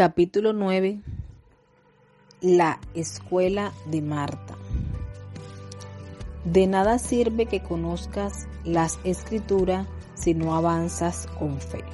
Capítulo 0.00 0.54
9 0.54 1.02
La 2.40 2.80
escuela 2.94 3.74
de 3.84 4.00
Marta 4.00 4.56
De 6.46 6.66
nada 6.66 6.98
sirve 6.98 7.44
que 7.44 7.62
conozcas 7.62 8.46
las 8.64 8.98
escrituras 9.04 9.86
si 10.14 10.32
no 10.32 10.54
avanzas 10.54 11.26
con 11.38 11.60
fe. 11.60 11.84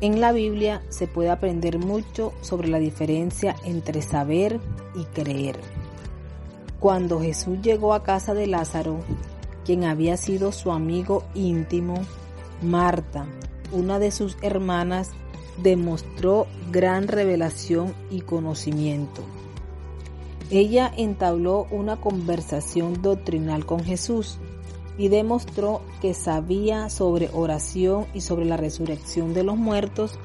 En 0.00 0.22
la 0.22 0.32
Biblia 0.32 0.80
se 0.88 1.06
puede 1.06 1.28
aprender 1.28 1.78
mucho 1.78 2.32
sobre 2.40 2.68
la 2.68 2.78
diferencia 2.78 3.54
entre 3.66 4.00
saber 4.00 4.58
y 4.94 5.04
creer. 5.04 5.60
Cuando 6.80 7.20
Jesús 7.20 7.60
llegó 7.60 7.92
a 7.92 8.04
casa 8.04 8.32
de 8.32 8.46
Lázaro, 8.46 9.00
quien 9.66 9.84
había 9.84 10.16
sido 10.16 10.50
su 10.50 10.72
amigo 10.72 11.24
íntimo, 11.34 12.00
Marta, 12.62 13.26
una 13.70 13.98
de 13.98 14.10
sus 14.10 14.38
hermanas, 14.40 15.10
demostró 15.58 16.46
gran 16.70 17.08
revelación 17.08 17.94
y 18.10 18.22
conocimiento. 18.22 19.22
Ella 20.50 20.92
entabló 20.96 21.66
una 21.70 22.00
conversación 22.00 23.00
doctrinal 23.00 23.64
con 23.64 23.82
Jesús 23.84 24.38
y 24.98 25.08
demostró 25.08 25.80
que 26.00 26.14
sabía 26.14 26.90
sobre 26.90 27.30
oración 27.32 28.06
y 28.12 28.20
sobre 28.20 28.44
la 28.44 28.56
resurrección 28.56 29.32
de 29.32 29.44
los 29.44 29.56
muertos 29.56 30.18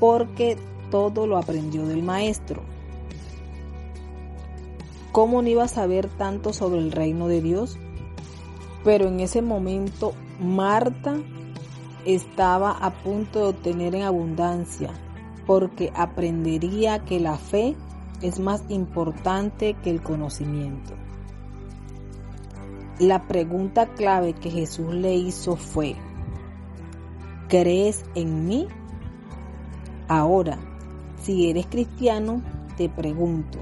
porque 0.00 0.56
todo 0.90 1.26
lo 1.26 1.38
aprendió 1.38 1.86
del 1.86 2.02
maestro. 2.02 2.62
¿Cómo 5.12 5.42
no 5.42 5.48
iba 5.48 5.64
a 5.64 5.68
saber 5.68 6.08
tanto 6.08 6.52
sobre 6.52 6.78
el 6.80 6.92
reino 6.92 7.28
de 7.28 7.40
Dios? 7.40 7.78
Pero 8.84 9.08
en 9.08 9.20
ese 9.20 9.42
momento 9.42 10.14
Marta 10.40 11.18
estaba 12.04 12.72
a 12.72 12.90
punto 12.90 13.40
de 13.40 13.48
obtener 13.50 13.94
en 13.94 14.02
abundancia 14.02 14.90
porque 15.46 15.92
aprendería 15.94 17.04
que 17.04 17.18
la 17.18 17.36
fe 17.36 17.74
es 18.22 18.38
más 18.38 18.62
importante 18.68 19.74
que 19.82 19.90
el 19.90 20.02
conocimiento. 20.02 20.94
La 22.98 23.26
pregunta 23.26 23.86
clave 23.86 24.34
que 24.34 24.50
Jesús 24.50 24.94
le 24.94 25.14
hizo 25.14 25.56
fue, 25.56 25.96
¿crees 27.48 28.04
en 28.14 28.46
mí? 28.46 28.68
Ahora, 30.06 30.58
si 31.22 31.48
eres 31.48 31.66
cristiano, 31.66 32.42
te 32.76 32.88
pregunto, 32.88 33.58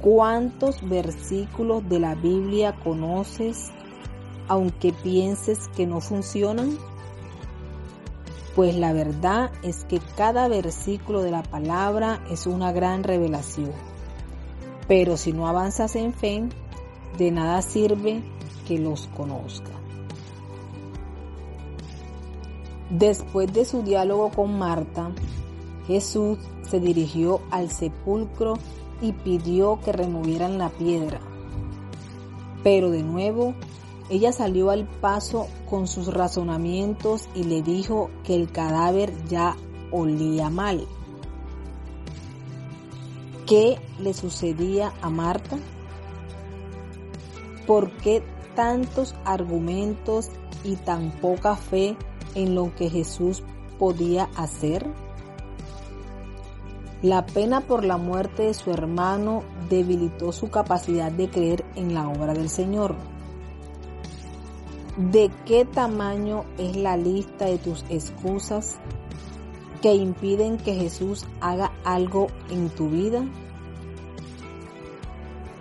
¿cuántos 0.00 0.88
versículos 0.88 1.88
de 1.88 2.00
la 2.00 2.14
Biblia 2.14 2.74
conoces 2.82 3.70
aunque 4.50 4.92
pienses 4.92 5.68
que 5.76 5.86
no 5.86 6.00
funcionan? 6.00 6.76
Pues 8.56 8.74
la 8.74 8.92
verdad 8.92 9.52
es 9.62 9.84
que 9.84 10.00
cada 10.16 10.48
versículo 10.48 11.22
de 11.22 11.30
la 11.30 11.44
palabra 11.44 12.20
es 12.28 12.48
una 12.48 12.72
gran 12.72 13.04
revelación. 13.04 13.70
Pero 14.88 15.16
si 15.16 15.32
no 15.32 15.46
avanzas 15.46 15.94
en 15.94 16.12
fe, 16.12 16.48
de 17.16 17.30
nada 17.30 17.62
sirve 17.62 18.24
que 18.66 18.80
los 18.80 19.06
conozca. 19.16 19.70
Después 22.90 23.52
de 23.52 23.64
su 23.64 23.84
diálogo 23.84 24.32
con 24.32 24.58
Marta, 24.58 25.12
Jesús 25.86 26.38
se 26.68 26.80
dirigió 26.80 27.40
al 27.52 27.70
sepulcro 27.70 28.54
y 29.00 29.12
pidió 29.12 29.78
que 29.84 29.92
removieran 29.92 30.58
la 30.58 30.70
piedra. 30.70 31.20
Pero 32.64 32.90
de 32.90 33.04
nuevo, 33.04 33.54
ella 34.10 34.32
salió 34.32 34.70
al 34.70 34.86
paso 34.86 35.46
con 35.68 35.86
sus 35.86 36.12
razonamientos 36.12 37.28
y 37.34 37.44
le 37.44 37.62
dijo 37.62 38.10
que 38.24 38.34
el 38.34 38.50
cadáver 38.50 39.12
ya 39.28 39.56
olía 39.92 40.50
mal. 40.50 40.86
¿Qué 43.46 43.78
le 44.00 44.12
sucedía 44.12 44.92
a 45.00 45.10
Marta? 45.10 45.58
¿Por 47.66 47.92
qué 47.98 48.22
tantos 48.56 49.14
argumentos 49.24 50.28
y 50.64 50.74
tan 50.74 51.12
poca 51.20 51.54
fe 51.54 51.96
en 52.34 52.56
lo 52.56 52.74
que 52.74 52.90
Jesús 52.90 53.44
podía 53.78 54.28
hacer? 54.36 54.86
La 57.02 57.26
pena 57.26 57.60
por 57.60 57.84
la 57.84 57.96
muerte 57.96 58.42
de 58.42 58.54
su 58.54 58.70
hermano 58.72 59.42
debilitó 59.68 60.32
su 60.32 60.50
capacidad 60.50 61.10
de 61.10 61.30
creer 61.30 61.64
en 61.76 61.94
la 61.94 62.08
obra 62.08 62.34
del 62.34 62.50
Señor. 62.50 62.96
¿De 65.08 65.30
qué 65.46 65.64
tamaño 65.64 66.44
es 66.58 66.76
la 66.76 66.98
lista 66.98 67.46
de 67.46 67.56
tus 67.56 67.86
excusas 67.88 68.76
que 69.80 69.94
impiden 69.94 70.58
que 70.58 70.74
Jesús 70.74 71.26
haga 71.40 71.72
algo 71.84 72.26
en 72.50 72.68
tu 72.68 72.90
vida? 72.90 73.24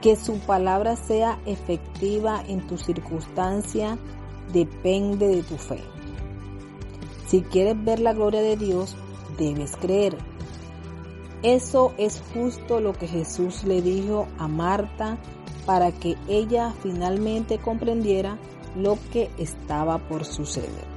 Que 0.01 0.17
su 0.17 0.39
palabra 0.39 0.97
sea 0.97 1.39
efectiva 1.45 2.44
en 2.50 2.67
tu 2.67 2.77
circunstancia 2.77 3.97
depende 4.51 5.29
de 5.29 5.44
tu 5.44 5.56
fe. 5.56 5.79
Si 7.27 7.41
quieres 7.41 7.81
ver 7.81 8.01
la 8.01 8.11
gloria 8.11 8.41
de 8.41 8.57
Dios, 8.57 8.97
debes 9.38 9.77
creer. 9.77 10.17
Eso 11.44 11.94
es 11.97 12.21
justo 12.33 12.81
lo 12.81 12.91
que 12.91 13.07
Jesús 13.07 13.63
le 13.63 13.81
dijo 13.81 14.27
a 14.38 14.50
Marta 14.50 15.17
para 15.66 15.94
que 15.94 16.17
ella 16.27 16.73
finalmente 16.83 17.57
comprendiera 17.57 18.38
lo 18.75 18.97
que 19.12 19.30
estaba 19.38 19.97
por 19.97 20.25
suceder. 20.25 20.88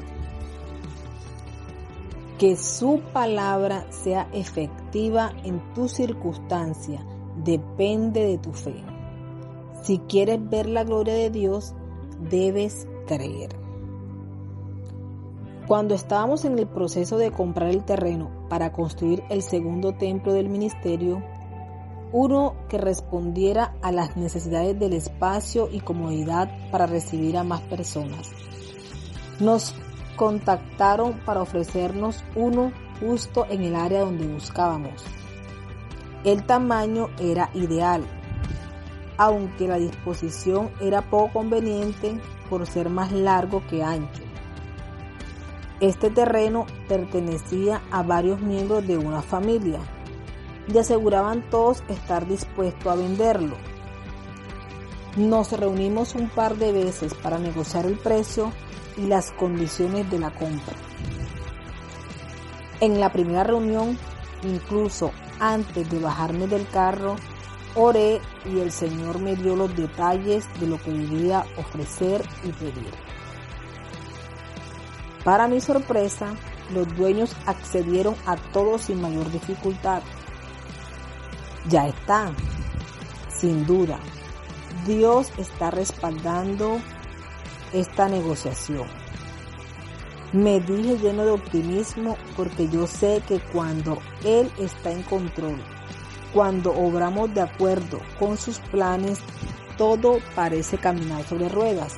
Que 2.39 2.57
su 2.57 3.01
palabra 3.13 3.87
sea 3.91 4.29
efectiva 4.33 5.33
en 5.45 5.61
tu 5.75 5.89
circunstancia 5.89 7.05
depende 7.45 8.25
de 8.25 8.39
tu 8.39 8.53
fe. 8.53 8.83
Si 9.83 9.99
quieres 9.99 10.39
ver 10.49 10.69
la 10.69 10.85
gloria 10.85 11.15
de 11.15 11.31
Dios, 11.31 11.75
debes 12.31 12.87
creer. 13.07 13.51
Cuando 15.67 15.95
estábamos 15.95 16.45
en 16.45 16.59
el 16.59 16.67
proceso 16.67 17.19
de 17.19 17.31
comprar 17.31 17.71
el 17.71 17.85
terreno 17.85 18.31
para 18.49 18.73
construir 18.73 19.23
el 19.31 19.43
segundo 19.43 19.93
templo 19.95 20.33
del 20.33 20.49
ministerio, 20.49 21.23
uno 22.13 22.55
que 22.69 22.77
respondiera 22.77 23.75
a 23.81 23.91
las 23.91 24.17
necesidades 24.17 24.79
del 24.79 24.93
espacio 24.93 25.69
y 25.73 25.81
comodidad 25.81 26.51
para 26.71 26.87
recibir 26.87 27.39
a 27.39 27.45
más 27.45 27.63
personas. 27.63 28.31
Nos 29.41 29.75
contactaron 30.17 31.15
para 31.25 31.41
ofrecernos 31.41 32.23
uno 32.37 32.71
justo 33.01 33.47
en 33.49 33.63
el 33.63 33.75
área 33.75 34.01
donde 34.01 34.27
buscábamos. 34.27 35.03
El 36.23 36.45
tamaño 36.45 37.09
era 37.19 37.51
ideal, 37.55 38.05
aunque 39.17 39.67
la 39.67 39.79
disposición 39.79 40.71
era 40.81 41.11
poco 41.11 41.33
conveniente 41.33 42.21
por 42.51 42.67
ser 42.67 42.91
más 42.91 43.11
largo 43.11 43.67
que 43.69 43.83
ancho. 43.83 44.23
Este 45.81 46.11
terreno 46.11 46.67
pertenecía 46.87 47.83
a 47.91 48.03
varios 48.03 48.41
miembros 48.41 48.87
de 48.87 48.99
una 48.99 49.23
familia 49.23 49.81
y 50.69 50.79
aseguraban 50.79 51.49
todos 51.51 51.83
estar 51.89 52.27
dispuestos 52.27 52.87
a 52.87 52.97
venderlo. 52.97 53.57
Nos 55.17 55.53
reunimos 55.53 56.15
un 56.15 56.29
par 56.29 56.57
de 56.57 56.73
veces 56.73 57.15
para 57.15 57.39
negociar 57.39 57.87
el 57.87 57.99
precio 57.99 58.53
y 58.97 59.07
las 59.07 59.31
condiciones 59.33 60.11
de 60.11 60.19
la 60.19 60.31
compra. 60.31 60.75
En 62.81 62.99
la 62.99 63.13
primera 63.13 63.45
reunión, 63.45 63.99
incluso 64.43 65.13
antes 65.39 65.89
de 65.91 65.99
bajarme 65.99 66.47
del 66.47 66.67
carro, 66.69 67.17
Oré 67.75 68.21
y 68.45 68.59
el 68.59 68.71
Señor 68.71 69.19
me 69.19 69.35
dio 69.35 69.57
los 69.57 69.75
detalles 69.75 70.47
de 70.61 70.67
lo 70.67 70.79
que 70.79 70.91
debía 70.91 71.47
ofrecer 71.57 72.23
y 72.45 72.53
pedir. 72.53 72.93
Para 75.25 75.49
mi 75.49 75.61
sorpresa, 75.61 76.35
los 76.75 76.95
dueños 76.97 77.35
accedieron 77.47 78.15
a 78.27 78.37
todo 78.37 78.79
sin 78.79 79.01
mayor 79.01 79.31
dificultad. 79.31 80.03
Ya 81.69 81.87
está, 81.87 82.33
sin 83.29 83.67
duda, 83.67 83.99
Dios 84.87 85.31
está 85.39 85.71
respaldando 85.71 86.81
esta 87.73 88.09
negociación. 88.09 88.87
Me 90.33 90.61
dije 90.61 90.99
lleno 90.99 91.25
de 91.25 91.31
optimismo 91.31 92.17
porque 92.37 92.69
yo 92.69 92.87
sé 92.87 93.23
que 93.29 93.39
cuando 93.39 93.99
Él 94.25 94.51
está 94.59 94.91
en 94.91 95.03
control, 95.03 95.63
cuando 96.33 96.73
obramos 96.73 97.33
de 97.35 97.43
acuerdo 97.43 98.01
con 98.19 98.37
sus 98.37 98.59
planes, 98.59 99.21
todo 99.77 100.19
parece 100.35 100.79
caminar 100.79 101.23
sobre 101.25 101.49
ruedas. 101.49 101.95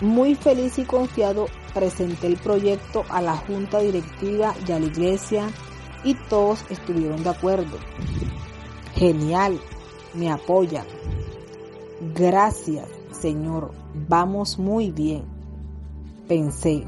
Muy 0.00 0.36
feliz 0.36 0.78
y 0.78 0.84
confiado 0.84 1.48
presenté 1.74 2.28
el 2.28 2.36
proyecto 2.36 3.04
a 3.08 3.20
la 3.20 3.36
junta 3.36 3.80
directiva 3.80 4.54
y 4.66 4.72
a 4.72 4.78
la 4.78 4.86
iglesia 4.86 5.50
y 6.04 6.14
todos 6.14 6.64
estuvieron 6.70 7.22
de 7.22 7.30
acuerdo. 7.30 7.76
Genial, 8.94 9.60
me 10.14 10.30
apoyan. 10.30 10.86
Gracias, 12.14 12.86
Señor, 13.12 13.72
vamos 14.08 14.58
muy 14.58 14.90
bien. 14.90 15.24
Pensé. 16.26 16.84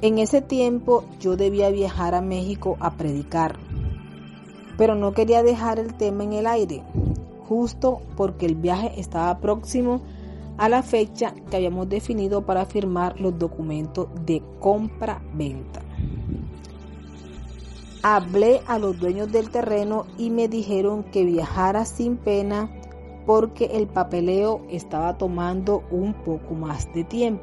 En 0.00 0.18
ese 0.18 0.42
tiempo 0.42 1.04
yo 1.20 1.36
debía 1.36 1.70
viajar 1.70 2.14
a 2.14 2.20
México 2.20 2.76
a 2.80 2.92
predicar, 2.92 3.58
pero 4.76 4.94
no 4.94 5.12
quería 5.14 5.42
dejar 5.42 5.78
el 5.78 5.94
tema 5.94 6.24
en 6.24 6.34
el 6.34 6.46
aire, 6.46 6.82
justo 7.48 8.00
porque 8.16 8.46
el 8.46 8.54
viaje 8.54 8.92
estaba 9.00 9.38
próximo 9.38 10.02
a 10.58 10.68
la 10.68 10.82
fecha 10.82 11.34
que 11.50 11.56
habíamos 11.56 11.88
definido 11.88 12.44
para 12.44 12.66
firmar 12.66 13.20
los 13.20 13.38
documentos 13.38 14.08
de 14.24 14.42
compra-venta. 14.60 15.83
Hablé 18.06 18.60
a 18.66 18.78
los 18.78 19.00
dueños 19.00 19.32
del 19.32 19.48
terreno 19.48 20.04
y 20.18 20.28
me 20.28 20.46
dijeron 20.46 21.04
que 21.04 21.24
viajara 21.24 21.86
sin 21.86 22.18
pena 22.18 22.68
porque 23.24 23.64
el 23.64 23.86
papeleo 23.86 24.60
estaba 24.68 25.16
tomando 25.16 25.84
un 25.90 26.12
poco 26.12 26.52
más 26.52 26.92
de 26.92 27.04
tiempo. 27.04 27.42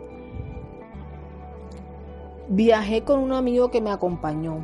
Viajé 2.47 3.03
con 3.03 3.21
un 3.21 3.33
amigo 3.33 3.71
que 3.71 3.81
me 3.81 3.89
acompañó, 3.89 4.63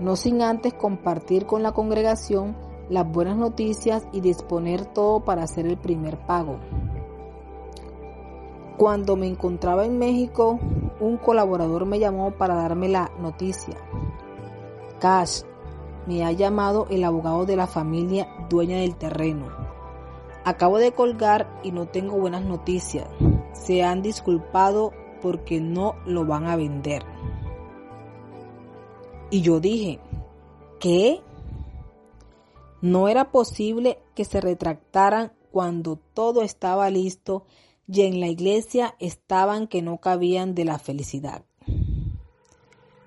no 0.00 0.16
sin 0.16 0.40
antes 0.40 0.72
compartir 0.72 1.44
con 1.44 1.62
la 1.62 1.72
congregación 1.72 2.56
las 2.88 3.06
buenas 3.06 3.36
noticias 3.36 4.06
y 4.10 4.22
disponer 4.22 4.86
todo 4.86 5.20
para 5.20 5.42
hacer 5.42 5.66
el 5.66 5.76
primer 5.76 6.16
pago. 6.24 6.60
Cuando 8.78 9.16
me 9.16 9.26
encontraba 9.26 9.84
en 9.84 9.98
México, 9.98 10.58
un 10.98 11.18
colaborador 11.18 11.84
me 11.84 11.98
llamó 11.98 12.30
para 12.30 12.54
darme 12.54 12.88
la 12.88 13.10
noticia. 13.20 13.76
Cash, 15.04 15.42
me 16.06 16.24
ha 16.24 16.32
llamado 16.32 16.86
el 16.88 17.04
abogado 17.04 17.44
de 17.44 17.56
la 17.56 17.66
familia 17.66 18.26
dueña 18.48 18.78
del 18.78 18.96
terreno. 18.96 19.52
Acabo 20.46 20.78
de 20.78 20.92
colgar 20.92 21.60
y 21.62 21.72
no 21.72 21.86
tengo 21.88 22.16
buenas 22.16 22.42
noticias. 22.42 23.06
Se 23.52 23.82
han 23.82 24.00
disculpado 24.00 24.94
porque 25.20 25.60
no 25.60 25.94
lo 26.06 26.24
van 26.24 26.46
a 26.46 26.56
vender. 26.56 27.04
Y 29.28 29.42
yo 29.42 29.60
dije, 29.60 30.00
¿qué? 30.80 31.20
No 32.80 33.06
era 33.08 33.30
posible 33.30 33.98
que 34.14 34.24
se 34.24 34.40
retractaran 34.40 35.34
cuando 35.52 35.96
todo 35.96 36.40
estaba 36.40 36.88
listo 36.88 37.44
y 37.86 38.04
en 38.04 38.20
la 38.20 38.28
iglesia 38.28 38.94
estaban 39.00 39.66
que 39.66 39.82
no 39.82 39.98
cabían 39.98 40.54
de 40.54 40.64
la 40.64 40.78
felicidad. 40.78 41.44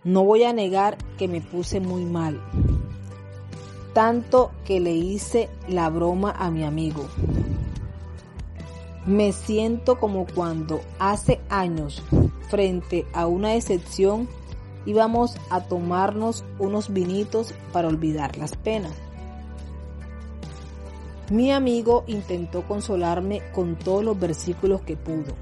No 0.07 0.23
voy 0.23 0.45
a 0.45 0.53
negar 0.53 0.97
que 1.17 1.27
me 1.27 1.41
puse 1.41 1.81
muy 1.81 2.05
mal, 2.05 2.41
tanto 3.91 4.51
que 4.63 4.79
le 4.79 4.93
hice 4.93 5.49
la 5.67 5.89
broma 5.89 6.31
a 6.31 6.49
mi 6.49 6.63
amigo. 6.63 7.09
Me 9.05 9.33
siento 9.33 9.99
como 9.99 10.25
cuando 10.25 10.79
hace 10.97 11.41
años, 11.49 12.01
frente 12.49 13.05
a 13.11 13.27
una 13.27 13.55
excepción, 13.55 14.29
íbamos 14.85 15.35
a 15.49 15.65
tomarnos 15.65 16.45
unos 16.57 16.93
vinitos 16.93 17.53
para 17.73 17.89
olvidar 17.89 18.37
las 18.37 18.55
penas. 18.55 18.93
Mi 21.29 21.51
amigo 21.51 22.05
intentó 22.07 22.65
consolarme 22.65 23.41
con 23.53 23.75
todos 23.75 24.05
los 24.05 24.17
versículos 24.17 24.79
que 24.83 24.95
pudo. 24.95 25.33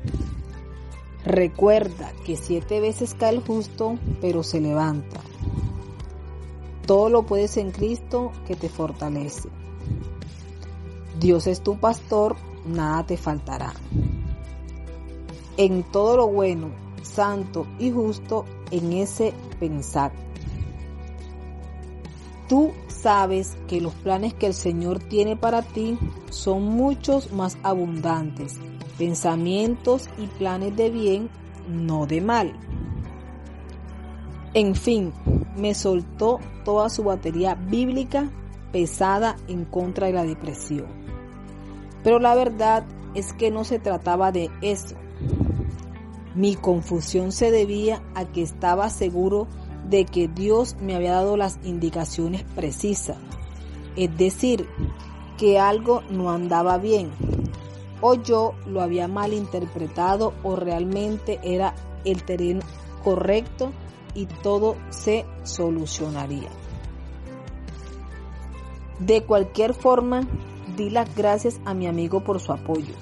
Recuerda 1.25 2.13
que 2.23 2.37
siete 2.37 2.79
veces 2.79 3.15
cae 3.15 3.33
el 3.35 3.41
justo, 3.41 3.97
pero 4.21 4.43
se 4.43 4.61
levanta. 4.61 5.21
Todo 6.85 7.09
lo 7.09 7.23
puedes 7.23 7.57
en 7.57 7.71
Cristo 7.71 8.31
que 8.45 8.55
te 8.55 8.69
fortalece. 8.69 9.49
Dios 11.19 11.47
es 11.47 11.61
tu 11.61 11.79
pastor, 11.79 12.35
nada 12.67 13.07
te 13.07 13.17
faltará. 13.17 13.73
En 15.57 15.81
todo 15.81 16.15
lo 16.15 16.27
bueno, 16.27 16.69
santo 17.01 17.65
y 17.79 17.89
justo, 17.89 18.45
en 18.69 18.93
ese 18.93 19.33
pensar. 19.59 20.11
Tú 22.47 22.71
sabes 22.87 23.57
que 23.67 23.81
los 23.81 23.93
planes 23.95 24.35
que 24.35 24.45
el 24.45 24.53
Señor 24.53 24.99
tiene 24.99 25.35
para 25.35 25.63
ti 25.63 25.97
son 26.29 26.63
muchos 26.63 27.31
más 27.31 27.57
abundantes, 27.63 28.59
pensamientos 28.97 30.09
y 30.17 30.27
planes 30.27 30.75
de 30.75 30.89
bien, 30.89 31.29
no 31.67 32.05
de 32.05 32.21
mal. 32.21 32.53
En 34.53 34.75
fin, 34.75 35.13
me 35.57 35.73
soltó 35.73 36.39
toda 36.63 36.89
su 36.89 37.03
batería 37.03 37.55
bíblica 37.55 38.29
pesada 38.71 39.35
en 39.47 39.65
contra 39.65 40.07
de 40.07 40.13
la 40.13 40.23
depresión. 40.23 40.87
Pero 42.03 42.19
la 42.19 42.35
verdad 42.35 42.85
es 43.15 43.33
que 43.33 43.51
no 43.51 43.63
se 43.63 43.79
trataba 43.79 44.31
de 44.31 44.49
eso. 44.61 44.95
Mi 46.35 46.55
confusión 46.55 47.31
se 47.31 47.51
debía 47.51 48.01
a 48.13 48.25
que 48.25 48.41
estaba 48.41 48.89
seguro 48.89 49.47
de 49.89 50.05
que 50.05 50.27
Dios 50.27 50.75
me 50.81 50.95
había 50.95 51.13
dado 51.13 51.37
las 51.37 51.59
indicaciones 51.63 52.43
precisas, 52.55 53.17
es 53.95 54.17
decir, 54.17 54.67
que 55.37 55.59
algo 55.59 56.01
no 56.09 56.31
andaba 56.31 56.77
bien, 56.77 57.11
o 58.07 58.13
yo 58.13 58.53
lo 58.67 58.81
había 58.81 59.07
malinterpretado 59.07 60.33
o 60.43 60.55
realmente 60.55 61.39
era 61.41 61.73
el 62.03 62.21
terreno 62.21 62.61
correcto 63.03 63.71
y 64.13 64.27
todo 64.27 64.75
se 64.91 65.25
solucionaría. 65.41 66.49
De 68.99 69.23
cualquier 69.23 69.73
forma, 69.73 70.21
di 70.77 70.91
las 70.91 71.15
gracias 71.15 71.59
a 71.65 71.73
mi 71.73 71.87
amigo 71.87 72.23
por 72.23 72.39
su 72.39 72.51
apoyo. 72.51 72.93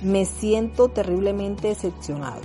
Me 0.00 0.26
siento 0.26 0.88
terriblemente 0.88 1.68
decepcionado. 1.68 2.42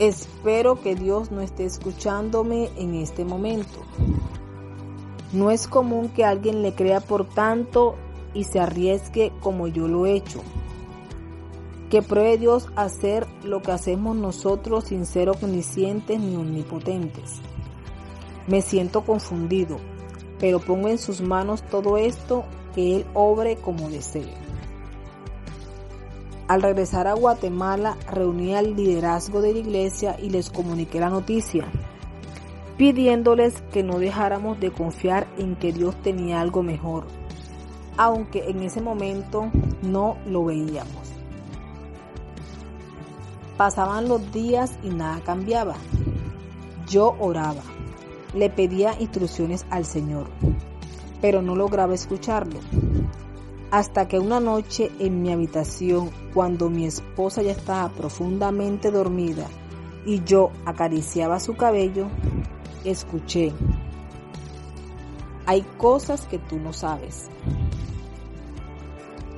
Espero 0.00 0.80
que 0.80 0.96
Dios 0.96 1.30
no 1.30 1.40
esté 1.40 1.64
escuchándome 1.66 2.70
en 2.76 2.96
este 2.96 3.24
momento. 3.24 3.78
No 5.32 5.52
es 5.52 5.68
común 5.68 6.08
que 6.08 6.24
alguien 6.24 6.62
le 6.62 6.74
crea 6.74 6.98
por 6.98 7.26
tanto 7.26 7.94
y 8.34 8.44
se 8.44 8.60
arriesgue 8.60 9.32
como 9.40 9.66
yo 9.68 9.88
lo 9.88 10.06
he 10.06 10.14
hecho. 10.14 10.42
Que 11.90 12.02
pruebe 12.02 12.38
Dios 12.38 12.68
hacer 12.74 13.26
lo 13.44 13.62
que 13.62 13.72
hacemos 13.72 14.16
nosotros 14.16 14.84
sin 14.84 15.06
ser 15.06 15.28
omniscientes 15.28 16.18
ni 16.18 16.36
omnipotentes. 16.36 17.40
Me 18.46 18.60
siento 18.60 19.02
confundido, 19.02 19.78
pero 20.38 20.60
pongo 20.60 20.88
en 20.88 20.98
sus 20.98 21.20
manos 21.20 21.62
todo 21.62 21.96
esto 21.96 22.44
que 22.74 22.96
Él 22.96 23.06
obre 23.14 23.56
como 23.56 23.88
desee. 23.88 24.34
Al 26.48 26.62
regresar 26.62 27.08
a 27.08 27.14
Guatemala, 27.14 27.96
reuní 28.08 28.54
al 28.54 28.76
liderazgo 28.76 29.40
de 29.40 29.52
la 29.52 29.58
iglesia 29.58 30.16
y 30.20 30.30
les 30.30 30.48
comuniqué 30.48 31.00
la 31.00 31.10
noticia, 31.10 31.66
pidiéndoles 32.76 33.62
que 33.72 33.82
no 33.82 33.98
dejáramos 33.98 34.60
de 34.60 34.70
confiar 34.70 35.26
en 35.38 35.56
que 35.56 35.72
Dios 35.72 36.00
tenía 36.02 36.40
algo 36.40 36.62
mejor, 36.62 37.06
aunque 37.96 38.50
en 38.50 38.62
ese 38.62 38.80
momento 38.80 39.50
no 39.82 40.16
lo 40.26 40.44
veíamos. 40.44 41.12
Pasaban 43.56 44.08
los 44.08 44.32
días 44.32 44.78
y 44.82 44.90
nada 44.90 45.20
cambiaba. 45.20 45.76
Yo 46.86 47.16
oraba, 47.18 47.62
le 48.34 48.50
pedía 48.50 49.00
instrucciones 49.00 49.66
al 49.70 49.84
Señor, 49.84 50.26
pero 51.20 51.42
no 51.42 51.56
lograba 51.56 51.94
escucharlo 51.94 52.60
hasta 53.70 54.06
que 54.08 54.18
una 54.18 54.40
noche 54.40 54.90
en 54.98 55.22
mi 55.22 55.32
habitación, 55.32 56.10
cuando 56.32 56.70
mi 56.70 56.86
esposa 56.86 57.42
ya 57.42 57.52
estaba 57.52 57.88
profundamente 57.90 58.90
dormida 58.90 59.46
y 60.04 60.22
yo 60.24 60.50
acariciaba 60.64 61.40
su 61.40 61.56
cabello, 61.56 62.08
escuché, 62.84 63.52
hay 65.46 65.62
cosas 65.78 66.26
que 66.26 66.38
tú 66.38 66.58
no 66.58 66.72
sabes. 66.72 67.28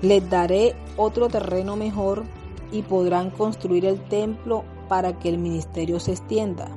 Les 0.03 0.29
daré 0.31 0.75
otro 0.97 1.29
terreno 1.29 1.77
mejor 1.77 2.25
y 2.71 2.83
podrán 2.83 3.31
construir 3.31 3.85
el 3.85 4.01
templo 4.09 4.65
para 4.89 5.19
que 5.19 5.29
el 5.29 5.39
ministerio 5.39 5.99
se 6.01 6.13
extienda. 6.13 6.69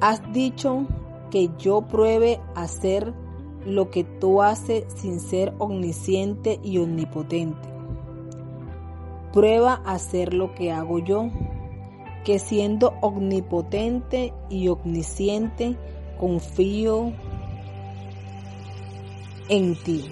Has 0.00 0.32
dicho 0.32 0.86
que 1.30 1.50
yo 1.58 1.82
pruebe 1.82 2.40
hacer 2.54 3.12
lo 3.66 3.90
que 3.90 4.04
tú 4.04 4.42
haces 4.42 4.84
sin 4.94 5.20
ser 5.20 5.54
omnisciente 5.58 6.58
y 6.62 6.78
omnipotente. 6.78 7.68
Prueba 9.32 9.82
hacer 9.84 10.32
lo 10.32 10.54
que 10.54 10.72
hago 10.72 11.00
yo, 11.00 11.28
que 12.24 12.38
siendo 12.38 12.94
omnipotente 13.02 14.32
y 14.48 14.68
omnisciente, 14.68 15.76
confío 16.18 17.12
en 19.48 19.76
ti. 19.82 20.04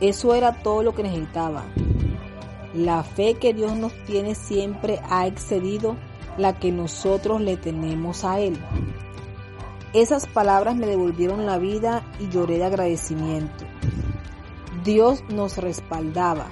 Eso 0.00 0.34
era 0.34 0.62
todo 0.62 0.82
lo 0.82 0.94
que 0.94 1.02
necesitaba. 1.02 1.64
La 2.74 3.02
fe 3.04 3.34
que 3.34 3.54
Dios 3.54 3.76
nos 3.76 3.92
tiene 4.04 4.34
siempre 4.34 5.00
ha 5.08 5.26
excedido 5.26 5.96
la 6.36 6.58
que 6.58 6.72
nosotros 6.72 7.40
le 7.40 7.56
tenemos 7.56 8.24
a 8.24 8.40
Él. 8.40 8.58
Esas 9.92 10.26
palabras 10.26 10.74
me 10.74 10.86
devolvieron 10.86 11.46
la 11.46 11.58
vida 11.58 12.04
y 12.18 12.28
lloré 12.28 12.58
de 12.58 12.64
agradecimiento. 12.64 13.64
Dios 14.82 15.22
nos 15.28 15.56
respaldaba 15.58 16.48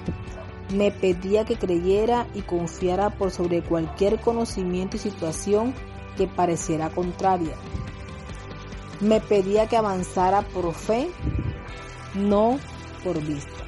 me 0.73 0.91
pedía 0.91 1.45
que 1.45 1.55
creyera 1.55 2.27
y 2.33 2.41
confiara 2.41 3.11
por 3.11 3.31
sobre 3.31 3.61
cualquier 3.61 4.19
conocimiento 4.19 4.97
y 4.97 4.99
situación 4.99 5.73
que 6.17 6.27
pareciera 6.27 6.89
contraria. 6.89 7.53
Me 8.99 9.19
pedía 9.19 9.67
que 9.67 9.77
avanzara 9.77 10.41
por 10.41 10.73
fe, 10.73 11.09
no 12.15 12.59
vista. 13.11 13.63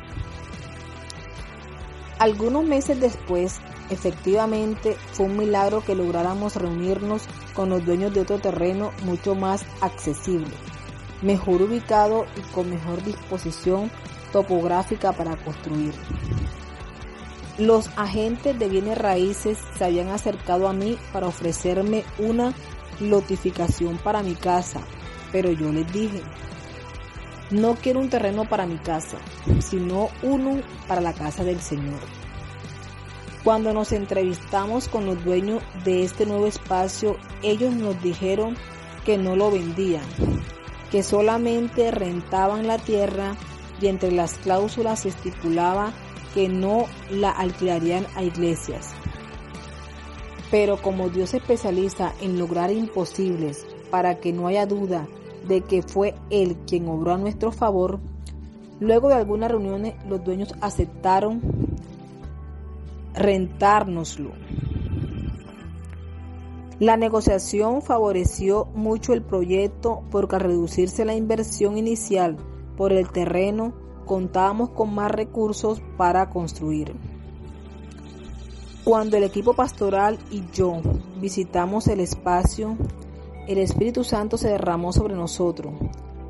Algunos 2.20 2.64
meses 2.64 3.00
después, 3.00 3.60
efectivamente, 3.90 4.96
fue 5.12 5.26
un 5.26 5.38
milagro 5.38 5.84
que 5.84 5.96
lográramos 5.96 6.56
reunirnos 6.56 7.24
con 7.54 7.70
los 7.70 7.86
dueños 7.86 8.14
de 8.14 8.22
otro 8.22 8.40
terreno 8.40 8.92
mucho 9.04 9.36
más 9.36 9.66
accesible, 9.82 10.54
mejor 11.22 11.62
ubicado 11.62 12.26
y 12.38 12.42
con 12.54 12.70
mejor 12.70 13.04
disposición 13.04 13.92
topográfica 14.32 15.12
para 15.12 15.36
construir. 15.36 15.94
Los 17.58 17.90
agentes 17.96 18.58
de 18.58 18.68
bienes 18.70 18.98
raíces 18.98 19.58
se 19.78 19.86
habían 19.86 20.10
acercado 20.10 20.68
a 20.68 20.74
mí 20.74 20.98
para 21.14 21.28
ofrecerme 21.28 22.04
una 22.18 22.54
lotificación 23.00 23.98
para 23.98 24.24
mi 24.24 24.36
casa, 24.36 24.82
pero 25.32 25.52
yo 25.52 25.72
les 25.72 25.92
dije, 25.92 26.22
no 27.52 27.76
quiero 27.76 28.00
un 28.00 28.10
terreno 28.10 28.46
para 28.46 28.66
mi 28.66 28.78
casa, 28.78 29.18
sino 29.60 30.10
uno 30.24 30.62
para 30.88 31.02
la 31.02 31.14
casa 31.14 31.44
del 31.44 31.60
Señor. 31.60 32.00
Cuando 33.44 33.74
nos 33.74 33.92
entrevistamos 33.92 34.88
con 34.88 35.06
los 35.06 35.24
dueños 35.24 35.62
de 35.84 36.04
este 36.04 36.26
nuevo 36.26 36.48
espacio, 36.48 37.18
ellos 37.44 37.76
nos 37.76 38.02
dijeron 38.02 38.58
que 39.06 39.20
no 39.20 39.36
lo 39.36 39.52
vendían, 39.52 40.04
que 40.92 41.04
solamente 41.04 41.92
rentaban 41.92 42.66
la 42.66 42.80
tierra 42.80 43.36
y 43.80 43.88
entre 43.88 44.12
las 44.12 44.36
cláusulas 44.40 45.02
se 45.02 45.10
estipulaba 45.10 45.94
que 46.34 46.50
no 46.50 46.88
la 47.12 47.30
alquilarían 47.30 48.08
a 48.16 48.24
iglesias. 48.24 48.94
Pero 50.50 50.82
como 50.82 51.10
Dios 51.10 51.32
se 51.32 51.38
especializa 51.38 52.14
en 52.22 52.40
lograr 52.40 52.72
imposibles 52.72 53.66
para 53.92 54.20
que 54.20 54.34
no 54.34 54.48
haya 54.48 54.66
duda 54.66 55.08
de 55.48 55.62
que 55.62 55.82
fue 55.82 56.16
Él 56.30 56.58
quien 56.68 56.88
obró 56.88 57.14
a 57.14 57.18
nuestro 57.18 57.52
favor, 57.52 58.00
luego 58.80 59.10
de 59.10 59.16
algunas 59.16 59.52
reuniones 59.52 59.96
los 60.08 60.24
dueños 60.24 60.54
aceptaron 60.62 61.42
rentárnoslo. 63.14 64.32
La 66.80 66.98
negociación 66.98 67.82
favoreció 67.82 68.66
mucho 68.76 69.14
el 69.14 69.22
proyecto 69.22 70.04
porque 70.12 70.36
al 70.36 70.42
reducirse 70.42 71.06
la 71.06 71.16
inversión 71.16 71.78
inicial 71.78 72.36
por 72.76 72.92
el 72.92 73.10
terreno, 73.10 73.74
contábamos 74.06 74.70
con 74.72 74.94
más 74.94 75.10
recursos 75.10 75.82
para 75.98 76.30
construir. 76.30 76.94
Cuando 78.84 79.18
el 79.18 79.24
equipo 79.24 79.54
pastoral 79.54 80.20
y 80.30 80.44
yo 80.52 80.82
visitamos 81.20 81.88
el 81.88 82.02
espacio, 82.02 82.78
el 83.48 83.60
Espíritu 83.60 84.04
Santo 84.04 84.38
se 84.38 84.50
derramó 84.50 84.92
sobre 84.92 85.16
nosotros, 85.16 85.74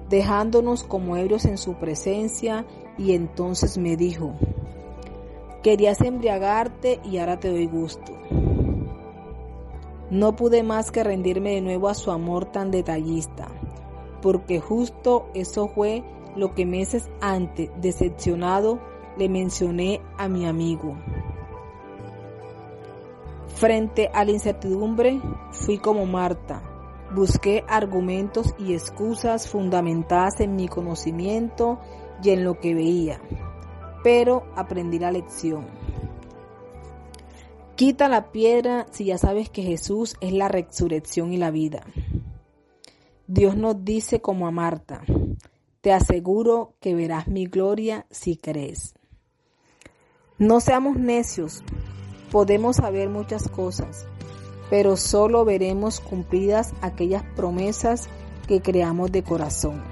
dejándonos 0.09 0.83
como 0.83 1.17
ebrios 1.17 1.45
en 1.45 1.57
su 1.57 1.75
presencia, 1.75 2.65
y 2.97 3.13
entonces 3.13 3.77
me 3.77 3.97
dijo, 3.97 4.33
querías 5.63 6.01
embriagarte 6.01 6.99
y 7.03 7.17
ahora 7.17 7.39
te 7.39 7.49
doy 7.49 7.67
gusto. 7.67 8.13
No 10.09 10.35
pude 10.35 10.61
más 10.63 10.91
que 10.91 11.03
rendirme 11.03 11.51
de 11.55 11.61
nuevo 11.61 11.89
a 11.89 11.95
su 11.95 12.11
amor 12.11 12.45
tan 12.45 12.69
detallista, 12.71 13.47
porque 14.21 14.59
justo 14.59 15.27
eso 15.33 15.67
fue 15.67 16.03
lo 16.35 16.53
que 16.53 16.65
meses 16.65 17.09
antes, 17.21 17.71
decepcionado, 17.81 18.79
le 19.17 19.29
mencioné 19.29 20.01
a 20.17 20.27
mi 20.27 20.45
amigo. 20.45 20.95
Frente 23.55 24.09
a 24.13 24.25
la 24.25 24.31
incertidumbre, 24.31 25.21
fui 25.51 25.77
como 25.77 26.05
Marta. 26.05 26.61
Busqué 27.15 27.63
argumentos 27.69 28.53
y 28.59 28.73
excusas 28.73 29.47
fundamentadas 29.47 30.41
en 30.41 30.57
mi 30.57 30.67
conocimiento 30.67 31.79
y 32.21 32.31
en 32.31 32.43
lo 32.43 32.59
que 32.59 32.75
veía, 32.75 33.21
pero 34.03 34.43
aprendí 34.57 34.99
la 34.99 35.13
lección. 35.13 35.65
Quita 37.77 38.09
la 38.09 38.33
piedra 38.33 38.85
si 38.91 39.05
ya 39.05 39.17
sabes 39.17 39.49
que 39.49 39.63
Jesús 39.63 40.17
es 40.19 40.33
la 40.33 40.49
resurrección 40.49 41.31
y 41.31 41.37
la 41.37 41.51
vida. 41.51 41.85
Dios 43.27 43.55
nos 43.55 43.85
dice 43.85 44.19
como 44.19 44.45
a 44.45 44.51
Marta, 44.51 45.01
te 45.79 45.93
aseguro 45.93 46.73
que 46.81 46.95
verás 46.95 47.29
mi 47.29 47.45
gloria 47.45 48.07
si 48.09 48.35
crees. 48.35 48.93
No 50.37 50.59
seamos 50.59 50.97
necios, 50.97 51.63
podemos 52.29 52.75
saber 52.75 53.07
muchas 53.07 53.47
cosas, 53.47 54.05
pero 54.69 54.97
solo 54.97 55.45
veremos 55.45 55.99
cumplidas 55.99 56.73
aquellas 56.81 57.23
promesas 57.35 58.09
que 58.47 58.61
creamos 58.61 59.11
de 59.11 59.23
corazón. 59.23 59.83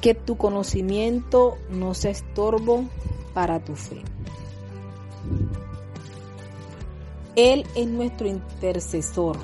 Que 0.00 0.14
tu 0.14 0.36
conocimiento 0.36 1.56
no 1.70 1.94
sea 1.94 2.12
estorbo 2.12 2.84
para 3.34 3.60
tu 3.60 3.74
fe. 3.74 4.02
Él 7.36 7.66
es 7.76 7.86
nuestro 7.86 8.26
intercesor, 8.26 9.36